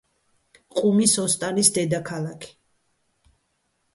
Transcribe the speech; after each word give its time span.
ყუმის 0.77 1.11
ოსტანის 1.25 1.69
დედაქალაქი. 1.77 2.49